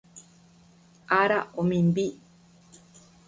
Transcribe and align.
Ára 1.19 1.39
omimbi 1.61 2.05